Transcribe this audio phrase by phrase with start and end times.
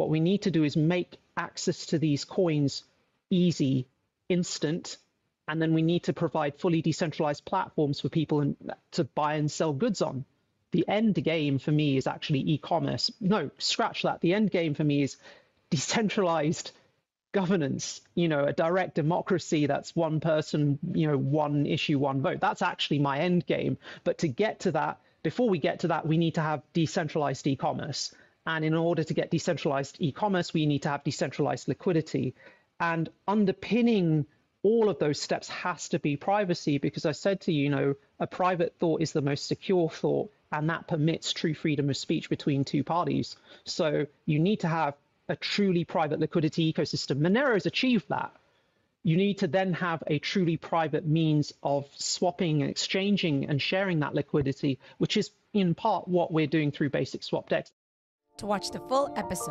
[0.00, 2.84] What we need to do is make access to these coins
[3.28, 3.86] easy,
[4.30, 4.96] instant,
[5.46, 9.50] and then we need to provide fully decentralized platforms for people uh, to buy and
[9.50, 10.24] sell goods on.
[10.70, 13.10] The end game for me is actually e-commerce.
[13.20, 14.22] No, scratch that.
[14.22, 15.18] The end game for me is
[15.68, 16.70] decentralized
[17.32, 22.40] governance, you know, a direct democracy that's one person, you know, one issue, one vote.
[22.40, 23.76] That's actually my end game.
[24.04, 27.46] But to get to that, before we get to that, we need to have decentralized
[27.46, 28.14] e-commerce.
[28.46, 32.34] And in order to get decentralized e-commerce, we need to have decentralized liquidity.
[32.78, 34.26] And underpinning
[34.62, 37.94] all of those steps has to be privacy because I said to you, you know,
[38.18, 42.28] a private thought is the most secure thought and that permits true freedom of speech
[42.28, 43.36] between two parties.
[43.64, 44.94] So you need to have
[45.28, 47.20] a truly private liquidity ecosystem.
[47.20, 48.32] Monero has achieved that.
[49.02, 54.00] You need to then have a truly private means of swapping and exchanging and sharing
[54.00, 57.70] that liquidity, which is in part what we're doing through BasicSwap DEX.
[58.40, 59.48] To watch the full episode,